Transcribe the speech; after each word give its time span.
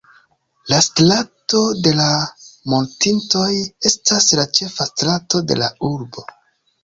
La 0.71 0.77
Strato 0.85 1.59
de 1.87 1.91
la 1.97 2.07
Mortintoj 2.71 3.51
estas 3.89 4.29
la 4.41 4.47
ĉefa 4.61 4.87
strato 4.93 5.43
de 5.51 5.59
la 5.63 5.69
urbo. 5.91 6.25